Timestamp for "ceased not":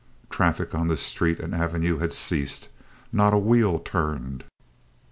2.11-3.35